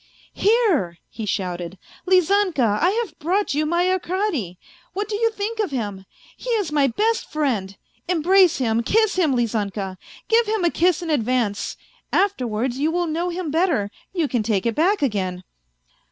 "Here," 0.47 0.97
he 1.09 1.27
shouted," 1.27 1.77
Lizanka, 2.09 2.79
I 2.81 2.89
have 2.89 3.19
brought 3.19 3.53
you 3.53 3.67
my 3.67 3.87
Arkady? 3.87 4.57
What 4.93 5.07
do 5.07 5.15
you 5.15 5.29
think 5.29 5.59
of 5.59 5.69
him? 5.69 6.05
He 6.35 6.49
is 6.49 6.71
my 6.71 6.87
best 6.87 7.31
friend, 7.31 7.77
embrace 8.09 8.57
him, 8.57 8.81
kiss 8.81 9.15
him, 9.15 9.35
Lizanka, 9.35 9.99
give 10.27 10.47
him 10.47 10.63
a 10.65 10.71
kiss 10.71 11.03
in 11.03 11.11
advance; 11.11 11.77
afterwards 12.11 12.79
you 12.79 12.89
will 12.89 13.05
know 13.05 13.29
him 13.29 13.51
better 13.51 13.91
you 14.11 14.27
can 14.27 14.41
take 14.41 14.65
it 14.65 14.73
back 14.73 15.03
again." 15.03 15.43